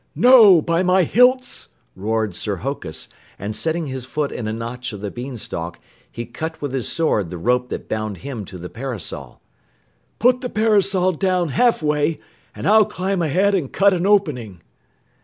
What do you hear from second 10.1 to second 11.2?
"Put the parasol